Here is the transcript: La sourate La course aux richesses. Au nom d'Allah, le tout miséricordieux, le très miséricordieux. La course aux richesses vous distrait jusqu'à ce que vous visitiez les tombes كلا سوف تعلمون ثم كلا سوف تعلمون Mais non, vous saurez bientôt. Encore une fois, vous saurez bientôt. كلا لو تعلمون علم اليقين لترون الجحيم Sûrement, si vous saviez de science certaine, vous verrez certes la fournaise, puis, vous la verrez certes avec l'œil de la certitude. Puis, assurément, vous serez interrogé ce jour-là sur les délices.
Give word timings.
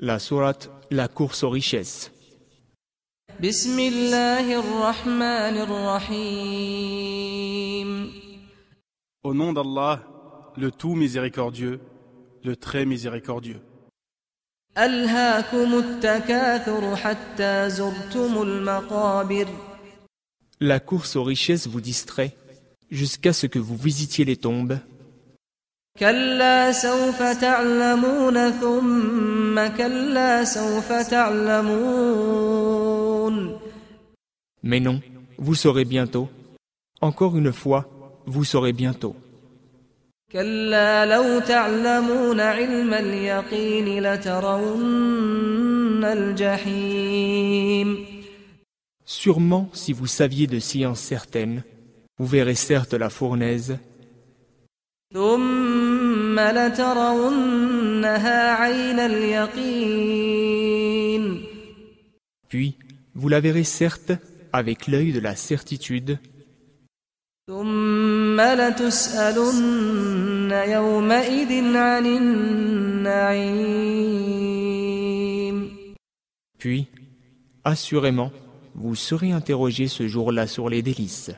La 0.00 0.20
sourate 0.20 0.70
La 0.92 1.08
course 1.08 1.42
aux 1.42 1.50
richesses. 1.50 2.12
Au 9.24 9.34
nom 9.34 9.52
d'Allah, 9.52 10.06
le 10.56 10.70
tout 10.70 10.94
miséricordieux, 10.94 11.80
le 12.44 12.54
très 12.54 12.86
miséricordieux. 12.86 13.60
La 20.60 20.78
course 20.78 21.16
aux 21.16 21.24
richesses 21.24 21.66
vous 21.66 21.80
distrait 21.80 22.36
jusqu'à 22.88 23.32
ce 23.32 23.48
que 23.48 23.58
vous 23.58 23.76
visitiez 23.76 24.24
les 24.24 24.36
tombes 24.36 24.78
كلا 25.99 26.71
سوف 26.71 27.21
تعلمون 27.21 28.51
ثم 28.51 29.67
كلا 29.77 30.43
سوف 30.43 30.93
تعلمون 30.93 32.43
Mais 34.63 34.79
non, 34.79 35.01
vous 35.37 35.55
saurez 35.55 35.85
bientôt. 35.85 36.29
Encore 37.01 37.37
une 37.37 37.51
fois, 37.51 37.85
vous 38.25 38.43
saurez 38.43 38.73
bientôt. 38.73 39.15
كلا 40.31 41.05
لو 41.05 41.39
تعلمون 41.39 42.39
علم 42.39 42.93
اليقين 42.93 44.03
لترون 44.03 46.03
الجحيم 46.03 48.05
Sûrement, 49.05 49.69
si 49.73 49.91
vous 49.93 50.07
saviez 50.07 50.47
de 50.47 50.59
science 50.59 51.01
certaine, 51.01 51.63
vous 52.17 52.25
verrez 52.25 52.55
certes 52.55 52.93
la 52.93 53.09
fournaise, 53.09 53.77
puis, 62.50 62.76
vous 63.14 63.28
la 63.30 63.40
verrez 63.40 63.64
certes 63.64 64.12
avec 64.52 64.86
l'œil 64.86 65.12
de 65.12 65.20
la 65.20 65.34
certitude. 65.34 66.18
Puis, 76.58 76.88
assurément, 77.64 78.30
vous 78.74 78.94
serez 78.94 79.32
interrogé 79.32 79.88
ce 79.88 80.06
jour-là 80.06 80.46
sur 80.46 80.68
les 80.68 80.82
délices. 80.82 81.30